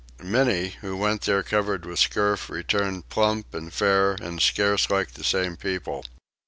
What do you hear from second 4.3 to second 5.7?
scarce like the same